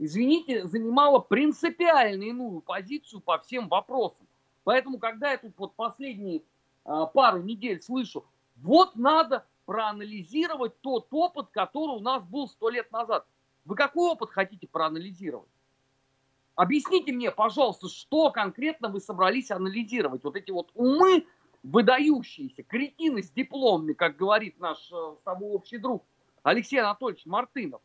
[0.00, 4.26] извините, занимала принципиально иную позицию по всем вопросам.
[4.64, 6.42] Поэтому, когда я тут вот последние
[6.84, 8.24] а, пару недель слышу,
[8.56, 13.26] вот надо проанализировать тот опыт, который у нас был сто лет назад.
[13.66, 15.48] Вы какой опыт хотите проанализировать?
[16.54, 20.24] Объясните мне, пожалуйста, что конкретно вы собрались анализировать?
[20.24, 21.26] Вот эти вот умы,
[21.62, 26.04] выдающиеся, кретины с дипломами, как говорит наш э, с тобой общий друг
[26.42, 27.82] Алексей Анатольевич Мартынов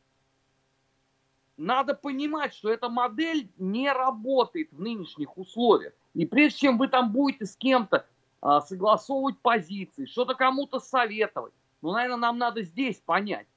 [1.57, 5.93] надо понимать, что эта модель не работает в нынешних условиях.
[6.13, 8.05] И прежде чем вы там будете с кем-то
[8.41, 13.47] а, согласовывать позиции, что-то кому-то советовать, ну, наверное, нам надо здесь понять,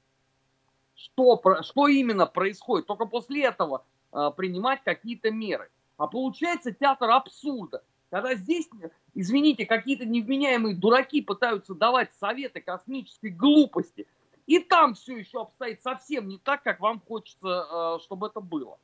[0.95, 2.87] что, что именно происходит.
[2.87, 5.69] Только после этого а, принимать какие-то меры.
[5.97, 7.83] А получается театр абсурда.
[8.09, 8.67] Когда здесь,
[9.13, 14.07] извините, какие-то невменяемые дураки пытаются давать советы космической глупости–
[14.49, 18.79] и там все еще обстоит совсем не так, как вам хочется, э, чтобы это было.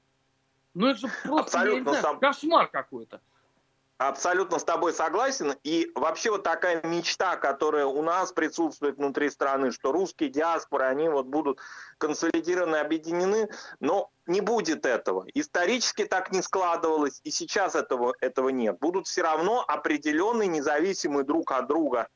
[0.76, 2.20] Ну это же просто Абсолютно знаю, сам...
[2.20, 3.20] кошмар какой-то.
[3.98, 5.56] Абсолютно с тобой согласен.
[5.64, 11.08] И вообще вот такая мечта, которая у нас присутствует внутри страны, что русские диаспоры, они
[11.08, 11.60] вот будут
[11.98, 15.26] консолидированы, объединены, но не будет этого.
[15.34, 18.80] Исторически так не складывалось, и сейчас этого, этого нет.
[18.80, 22.10] Будут все равно определенные, независимые друг от друга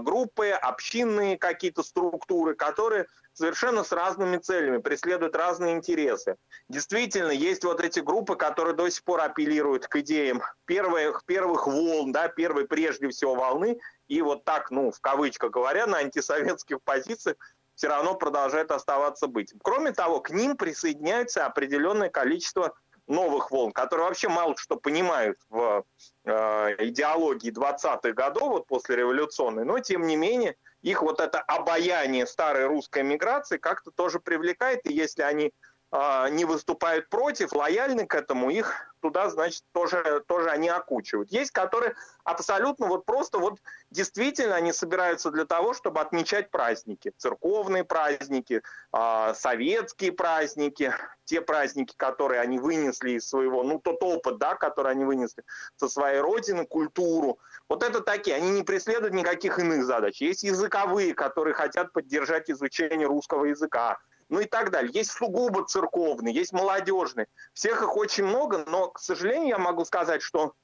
[0.00, 6.36] группы, общинные какие-то структуры, которые совершенно с разными целями, преследуют разные интересы.
[6.68, 12.12] Действительно, есть вот эти группы, которые до сих пор апеллируют к идеям первых, первых волн,
[12.12, 13.78] да, первой прежде всего волны,
[14.08, 17.36] и вот так, ну, в кавычках говоря, на антисоветских позициях
[17.74, 19.54] все равно продолжает оставаться быть.
[19.62, 22.74] Кроме того, к ним присоединяется определенное количество
[23.08, 25.84] новых волн, которые вообще мало что понимают в
[26.24, 26.30] э,
[26.78, 32.66] идеологии 20-х годов, вот после революционной, но тем не менее их вот это обаяние старой
[32.66, 35.52] русской миграции как-то тоже привлекает, и если они
[35.90, 41.30] не выступают против, лояльны к этому, их туда, значит, тоже, тоже они окучивают.
[41.30, 43.58] Есть, которые абсолютно вот просто вот
[43.90, 47.12] действительно они собираются для того, чтобы отмечать праздники.
[47.16, 54.38] Церковные праздники, э, советские праздники, те праздники, которые они вынесли из своего, ну, тот опыт,
[54.38, 55.44] да, который они вынесли
[55.76, 57.38] со своей родины, культуру.
[57.68, 60.20] Вот это такие, они не преследуют никаких иных задач.
[60.20, 64.90] Есть языковые, которые хотят поддержать изучение русского языка ну и так далее.
[64.92, 67.26] Есть сугубо церковные, есть молодежные.
[67.52, 70.54] Всех их очень много, но, к сожалению, я могу сказать, что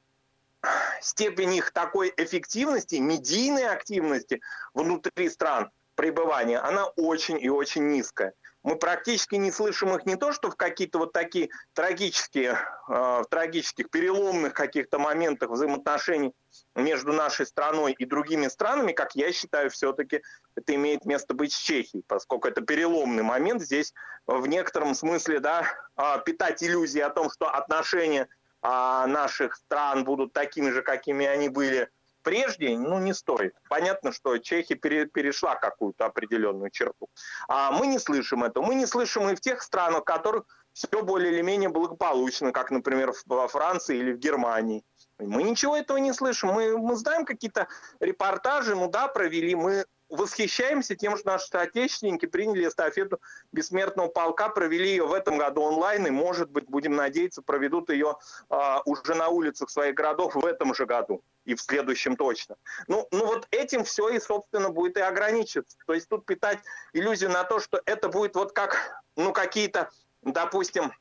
[1.01, 4.41] степень их такой эффективности, медийной активности
[4.73, 10.33] внутри стран пребывания, она очень и очень низкая мы практически не слышим их не то,
[10.33, 12.53] что в какие-то вот такие трагические,
[12.89, 16.33] э, в трагических, переломных каких-то моментах взаимоотношений
[16.75, 20.23] между нашей страной и другими странами, как я считаю, все-таки
[20.57, 23.61] это имеет место быть с Чехией, поскольку это переломный момент.
[23.63, 23.93] Здесь
[24.27, 28.29] в некотором смысле да, а, питать иллюзии о том, что отношения
[28.63, 31.91] а, наших стран будут такими же, какими они были
[32.25, 33.55] прежде, ну, не стоит.
[33.69, 37.09] Понятно, что Чехия пере, перешла какую-то определенную черту.
[37.49, 38.65] А мы не слышим этого.
[38.65, 42.73] Мы не слышим и в тех странах, в которых все более или менее благополучно, как,
[42.73, 44.83] например, во Франции или в Германии.
[45.19, 46.49] Мы ничего этого не слышим.
[46.49, 47.69] Мы, мы знаем какие-то
[48.01, 49.55] репортажи, ну да, провели.
[49.55, 53.21] Мы восхищаемся тем, что наши соотечественники приняли эстафету
[53.53, 58.17] бессмертного полка, провели ее в этом году онлайн, и, может быть, будем надеяться, проведут ее
[58.51, 62.57] э, уже на улицах своих городов в этом же году и в следующем точно.
[62.87, 65.77] Ну, ну вот этим все и, собственно, будет и ограничиться.
[65.87, 66.59] То есть тут питать
[66.93, 69.91] иллюзию на то, что это будет вот как, ну, какие-то,
[70.23, 70.93] допустим,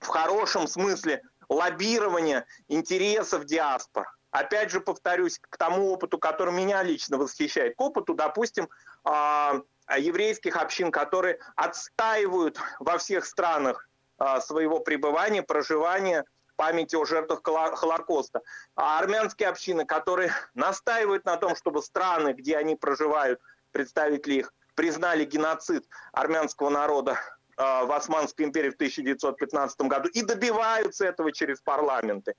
[0.00, 7.16] в хорошем смысле лоббирование интересов диаспор опять же повторюсь, к тому опыту, который меня лично
[7.16, 8.68] восхищает, к опыту, допустим,
[9.04, 9.60] а,
[9.96, 16.24] еврейских общин, которые отстаивают во всех странах а, своего пребывания, проживания
[16.56, 18.42] памяти о жертвах Холокоста.
[18.74, 23.40] А армянские общины, которые настаивают на том, чтобы страны, где они проживают,
[23.72, 27.18] представители их, признали геноцид армянского народа
[27.56, 32.34] в Османской империи в 1915 году и добиваются этого через парламенты.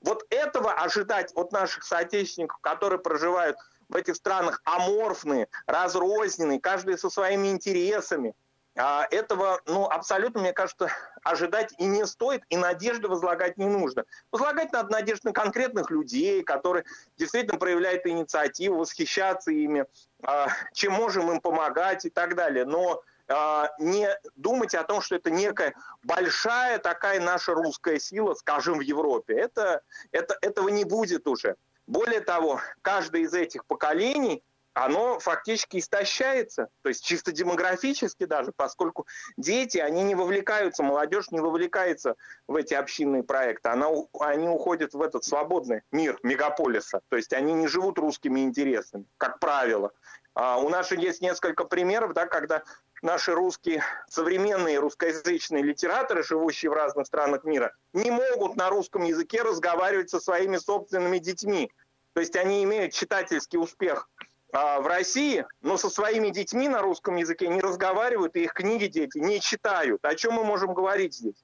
[0.00, 3.56] Вот этого ожидать от наших соотечественников, которые проживают
[3.88, 8.34] в этих странах аморфные, разрозненные, каждый со своими интересами, а,
[8.74, 10.88] этого, ну, абсолютно, мне кажется,
[11.22, 14.04] ожидать и не стоит, и надежды возлагать не нужно.
[14.30, 16.84] Возлагать надо надежды на конкретных людей, которые
[17.16, 19.84] действительно проявляют инициативу, восхищаться ими,
[20.22, 22.64] а, чем можем им помогать и так далее.
[22.64, 28.78] Но а, не думать о том, что это некая большая такая наша русская сила, скажем,
[28.78, 29.34] в Европе.
[29.34, 31.56] Это, это, этого не будет уже.
[31.86, 34.42] Более того, каждое из этих поколений
[34.74, 39.06] оно фактически истощается, то есть чисто демографически даже, поскольку
[39.36, 42.16] дети, они не вовлекаются, молодежь не вовлекается
[42.46, 43.88] в эти общинные проекты, она,
[44.20, 49.38] они уходят в этот свободный мир мегаполиса, то есть они не живут русскими интересами, как
[49.40, 49.92] правило.
[50.34, 52.62] А у нас же есть несколько примеров, да, когда
[53.02, 59.42] наши русские, современные русскоязычные литераторы, живущие в разных странах мира, не могут на русском языке
[59.42, 61.70] разговаривать со своими собственными детьми.
[62.14, 64.08] То есть они имеют читательский успех
[64.52, 69.16] в России, но со своими детьми на русском языке не разговаривают, и их книги дети
[69.18, 70.04] не читают.
[70.04, 71.42] О чем мы можем говорить здесь?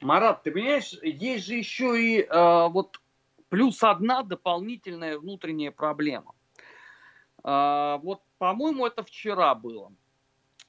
[0.00, 3.00] Марат, ты понимаешь, есть же еще и э, вот
[3.50, 6.34] плюс одна дополнительная внутренняя проблема.
[7.44, 9.92] Э, вот, по-моему, это вчера было,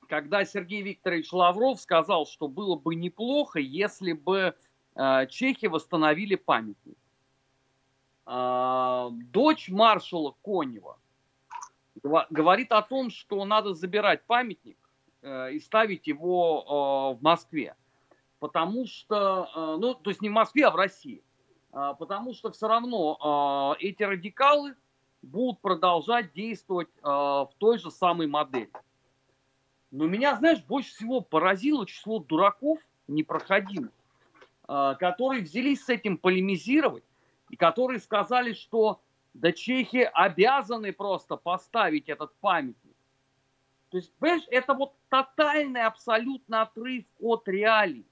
[0.10, 4.54] когда Сергей Викторович Лавров сказал, что было бы неплохо, если бы
[4.96, 6.98] э, чехи восстановили памятник.
[8.26, 10.98] А, дочь маршала Конева
[12.04, 14.78] говорит о том, что надо забирать памятник
[15.22, 17.76] э, и ставить его э, в Москве.
[18.40, 21.24] Потому что, э, ну, то есть не в Москве, а в России.
[21.72, 24.76] Потому что все равно эти радикалы
[25.22, 28.70] будут продолжать действовать в той же самой модели.
[29.90, 33.94] Но меня, знаешь, больше всего поразило число дураков непроходимых,
[34.68, 37.06] которые взялись с этим полемизировать
[37.52, 39.02] и которые сказали, что
[39.34, 42.95] да чехи обязаны просто поставить этот памятник.
[43.89, 48.06] То есть, понимаешь, это вот тотальный абсолютно отрыв от реалий.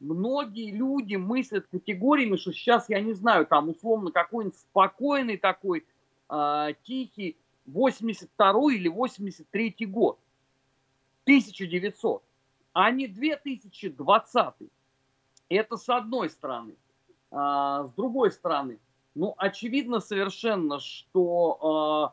[0.00, 5.86] Многие люди мыслят категориями, что сейчас, я не знаю, там условно какой-нибудь спокойный такой,
[6.30, 7.36] э, тихий
[7.66, 10.18] 82 или 83 год.
[11.24, 12.22] 1900,
[12.72, 14.54] а не 2020.
[15.50, 16.76] Это с одной стороны.
[17.30, 18.78] А, с другой стороны,
[19.16, 22.12] ну, очевидно совершенно, что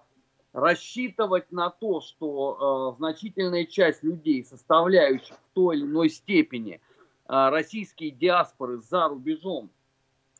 [0.54, 6.76] э, рассчитывать на то, что э, значительная часть людей, составляющих в той или иной степени
[6.76, 6.80] э,
[7.28, 9.70] российские диаспоры за рубежом,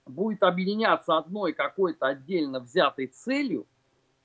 [0.06, 3.68] будет объединяться одной какой-то отдельно взятой целью,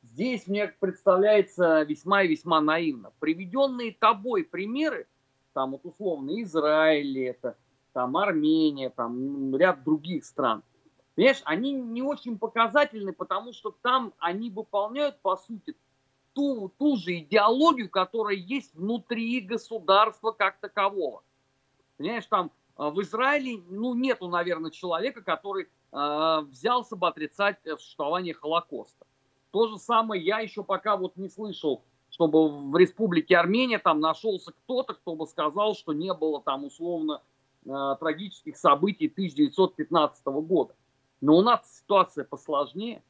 [0.03, 3.11] здесь мне представляется весьма и весьма наивно.
[3.19, 5.09] Приведенные тобой примеры,
[5.55, 7.57] там вот условно Израиль это,
[7.93, 10.63] там Армения, там ряд других стран–
[11.19, 15.75] Понимаешь, они не очень показательны, потому что там они выполняют, по сути,
[16.33, 21.25] ту, ту же идеологию, которая есть внутри государства как такового.
[21.97, 28.33] Понимаешь, там э, в Израиле, ну, нету, наверное, человека, который э, взялся бы отрицать существование
[28.33, 29.05] Холокоста.
[29.51, 34.53] То же самое я еще пока вот не слышал, чтобы в республике Армения там нашелся
[34.53, 37.23] кто-то, кто бы сказал, что не было там условно
[37.67, 40.77] э, трагических событий 1915 года.
[41.21, 43.03] Но у нас ситуация посложнее.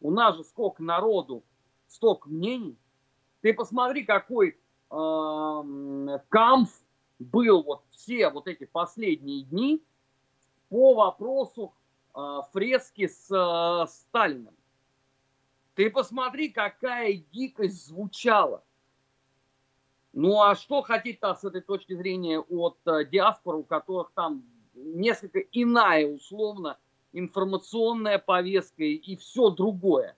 [0.00, 1.42] У нас же сколько народу,
[1.86, 2.76] столько мнений.
[3.40, 4.58] Ты посмотри, какой
[4.90, 6.70] э, камф
[7.18, 9.82] был вот все вот эти последние дни
[10.68, 11.72] по вопросу
[12.14, 14.54] э, фрески с э, Сталиным.
[15.74, 18.64] Ты посмотри, какая дикость звучала.
[20.12, 24.44] Ну а что хотеть-то с этой точки зрения от э, диаспоры, у которых там
[24.74, 26.78] несколько иная условно
[27.12, 30.16] информационная повестка и все другое.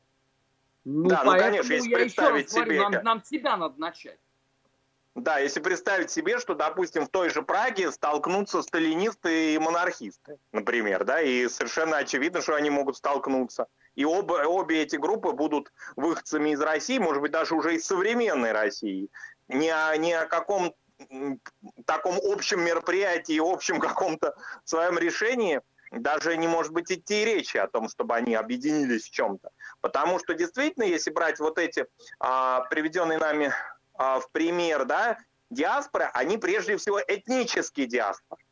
[0.84, 2.64] Ну, да, ну конечно, если представить себе...
[2.64, 4.18] Говорю, нам, нам себя надо начать.
[5.14, 11.04] Да, если представить себе, что, допустим, в той же Праге столкнутся сталинисты и монархисты, например,
[11.04, 13.66] да, и совершенно очевидно, что они могут столкнуться.
[13.96, 18.52] И оба, обе эти группы будут выходцами из России, может быть, даже уже из современной
[18.52, 19.08] России.
[19.48, 20.72] Не о, не о каком
[21.84, 25.60] таком общем мероприятии, общем каком-то своем решении–
[25.90, 29.50] даже не может быть идти речи о том, чтобы они объединились в чем-то.
[29.80, 31.86] Потому что действительно, если брать вот эти
[32.18, 33.52] а, приведенные нами
[33.94, 35.18] а, в пример, да,
[35.50, 38.42] диаспоры, они прежде всего этнические диаспоры.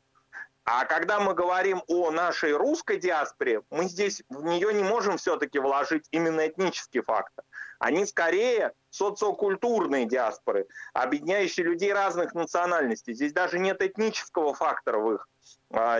[0.64, 5.61] А когда мы говорим о нашей русской диаспоре, мы здесь в нее не можем все-таки
[5.61, 7.45] вложить именно этнический фактор.
[7.78, 13.14] Они скорее социокультурные диаспоры, объединяющие людей разных национальностей.
[13.14, 15.28] Здесь даже нет этнического фактора в их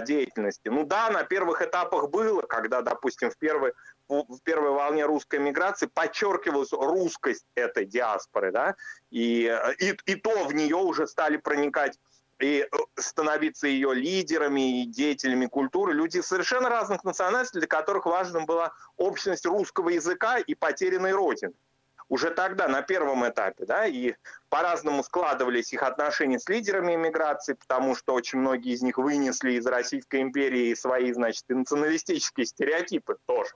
[0.03, 0.69] деятельности.
[0.69, 3.73] Ну да, на первых этапах было, когда, допустим, в первой,
[4.09, 8.77] в первой волне русской миграции подчеркивалась русскость этой диаспоры, да,
[9.11, 11.99] и, и, и то в нее уже стали проникать
[12.39, 18.47] и э, становиться ее лидерами и деятелями культуры люди совершенно разных национальностей, для которых важным
[18.47, 21.55] была общность русского языка и потерянной родины.
[22.09, 24.15] Уже тогда, на первом этапе, да, и
[24.49, 29.67] по-разному складывались их отношения с лидерами иммиграции, потому что очень многие из них вынесли из
[29.67, 33.51] Российской империи свои, значит, националистические стереотипы тоже.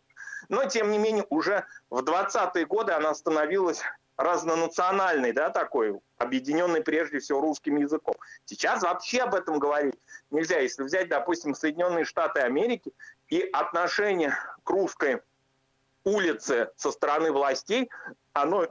[0.48, 3.82] Но, тем не менее, уже в 20-е годы она становилась
[4.16, 8.16] разнонациональный, да, такой, объединенный прежде всего русским языком.
[8.44, 9.94] Сейчас вообще об этом говорить
[10.30, 10.58] нельзя.
[10.58, 12.92] Если взять, допустим, Соединенные Штаты Америки
[13.28, 15.22] и отношение к русской
[16.04, 17.90] улице со стороны властей,
[18.32, 18.66] оно,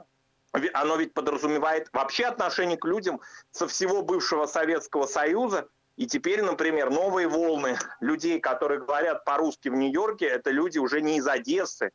[0.72, 3.20] оно ведь подразумевает вообще отношение к людям
[3.50, 9.74] со всего бывшего Советского Союза, и теперь, например, новые волны людей, которые говорят по-русски в
[9.74, 11.90] Нью-Йорке, это люди уже не из Одессы,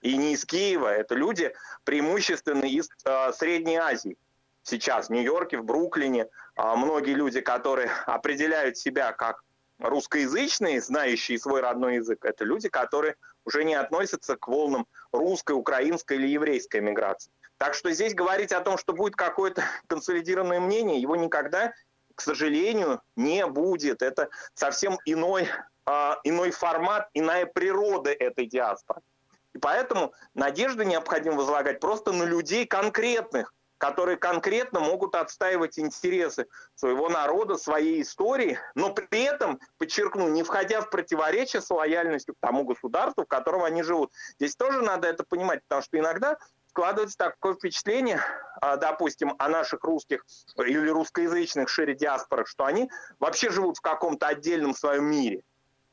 [0.00, 1.52] и не из Киева, это люди
[1.84, 4.16] преимущественно из э, Средней Азии.
[4.62, 9.42] Сейчас в Нью-Йорке, в Бруклине э, многие люди, которые определяют себя как
[9.80, 16.16] русскоязычные, знающие свой родной язык, это люди, которые уже не относятся к волнам русской, украинской
[16.16, 17.32] или еврейской миграции.
[17.58, 21.72] Так что здесь говорить о том, что будет какое-то консолидированное мнение, его никогда,
[22.14, 24.02] к сожалению, не будет.
[24.02, 25.48] Это совсем иной,
[25.86, 29.00] э, иной формат, иная природа этой диаспоры.
[29.52, 37.08] И поэтому надежды необходимо возлагать просто на людей конкретных, которые конкретно могут отстаивать интересы своего
[37.08, 42.64] народа, своей истории, но при этом, подчеркну, не входя в противоречие с лояльностью к тому
[42.64, 44.12] государству, в котором они живут.
[44.38, 46.36] Здесь тоже надо это понимать, потому что иногда
[46.68, 48.20] складывается такое впечатление,
[48.60, 50.26] а, допустим, о наших русских
[50.58, 55.42] или русскоязычных шире диаспорах, что они вообще живут в каком-то отдельном своем мире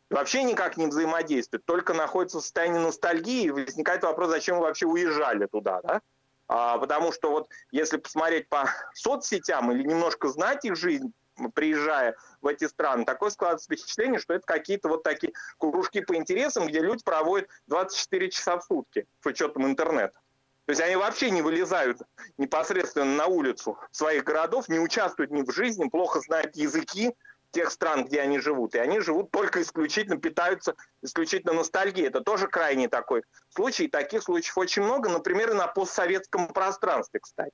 [0.09, 4.85] вообще никак не взаимодействуют, только находятся в состоянии ностальгии, и возникает вопрос, зачем вы вообще
[4.85, 6.01] уезжали туда, да?
[6.47, 11.13] А, потому что вот если посмотреть по соцсетям или немножко знать их жизнь,
[11.53, 16.67] приезжая в эти страны, такое складывается впечатление, что это какие-то вот такие кружки по интересам,
[16.67, 20.19] где люди проводят 24 часа в сутки с учетом интернета.
[20.65, 22.01] То есть они вообще не вылезают
[22.37, 27.13] непосредственно на улицу своих городов, не участвуют ни в жизни, плохо знают языки,
[27.51, 28.75] тех стран, где они живут.
[28.75, 32.07] И они живут только исключительно, питаются исключительно ностальгией.
[32.07, 33.85] Это тоже крайний такой случай.
[33.85, 37.53] И таких случаев очень много, например, и на постсоветском пространстве, кстати,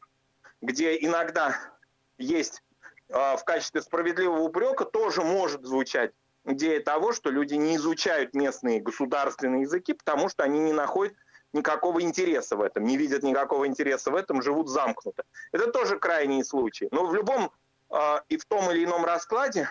[0.62, 1.58] где иногда
[2.18, 2.64] есть
[3.10, 6.12] э, в качестве справедливого упрека тоже может звучать
[6.46, 11.16] идея того, что люди не изучают местные государственные языки, потому что они не находят
[11.54, 15.24] никакого интереса в этом, не видят никакого интереса в этом, живут замкнуто.
[15.52, 16.88] Это тоже крайний случай.
[16.92, 17.52] Но в любом
[17.90, 19.70] э, и в том или ином раскладе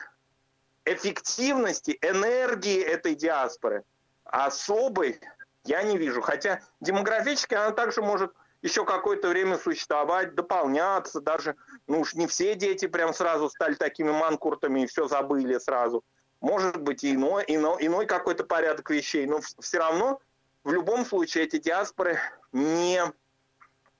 [0.84, 3.84] эффективности, энергии этой диаспоры
[4.24, 5.20] особой
[5.64, 6.20] я не вижу.
[6.20, 11.56] Хотя демографически она также может еще какое-то время существовать, дополняться, даже,
[11.86, 16.04] ну уж не все дети прям сразу стали такими манкуртами и все забыли сразу.
[16.40, 20.20] Может быть иной, иной, иной какой-то порядок вещей, но все равно
[20.64, 22.18] в любом случае эти диаспоры
[22.52, 23.02] не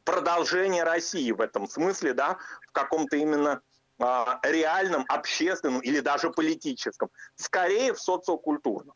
[0.04, 3.62] продолжение России в этом смысле, да, в каком-то именно
[4.02, 8.94] а, реальном, общественном или даже политическом, скорее в социокультурном.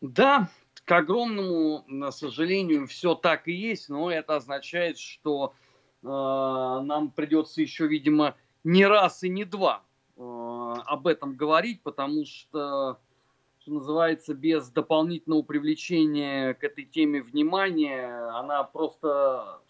[0.00, 0.48] Да,
[0.84, 5.52] к огромному сожалению, все так и есть, но это означает, что
[6.02, 9.82] э, нам придется еще, видимо, не раз и не два
[10.16, 12.98] э, об этом говорить, потому что,
[13.60, 19.60] что называется, без дополнительного привлечения к этой теме внимания, она просто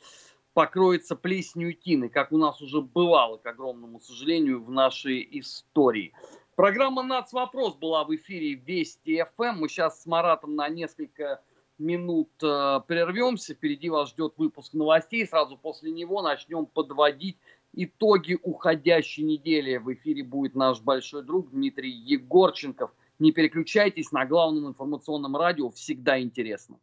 [0.58, 6.12] покроется плесенью тины, как у нас уже бывало, к огромному сожалению, в нашей истории.
[6.56, 7.32] Программа «Нац.
[7.32, 9.60] Вопрос» была в эфире Вести ФМ.
[9.60, 11.40] Мы сейчас с Маратом на несколько
[11.78, 13.54] минут э, прервемся.
[13.54, 15.24] Впереди вас ждет выпуск новостей.
[15.28, 17.38] Сразу после него начнем подводить
[17.72, 19.76] итоги уходящей недели.
[19.76, 22.90] В эфире будет наш большой друг Дмитрий Егорченков.
[23.20, 25.70] Не переключайтесь на главном информационном радио.
[25.70, 26.80] Всегда интересно.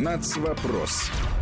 [0.00, 0.36] «Нац.
[0.36, 1.12] Вопрос»